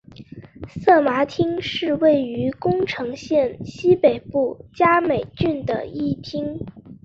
[0.67, 6.65] 色麻町是位于宫城县西北部加美郡的一町。